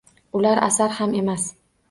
Ular 0.37 0.61
asar 0.69 0.95
ham 1.01 1.15
emas 1.21 1.47